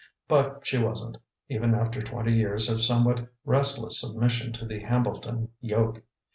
But 0.27 0.65
she 0.65 0.79
wasn't, 0.79 1.17
even 1.47 1.75
after 1.75 2.01
twenty 2.01 2.33
years 2.33 2.71
of 2.71 2.81
somewhat 2.81 3.27
restless 3.45 4.01
submission 4.01 4.51
to 4.53 4.65
the 4.65 4.79
Hambleton 4.79 5.49
yoke. 5.59 6.01